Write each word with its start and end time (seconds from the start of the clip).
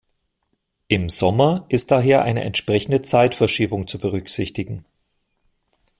Im 0.87 1.09
Sommer 1.09 1.67
ist 1.69 1.91
daher 1.91 2.23
eine 2.23 2.43
entsprechende 2.43 3.03
Zeitverschiebung 3.03 3.85
zu 3.87 3.99
berücksichtigen. 3.99 4.83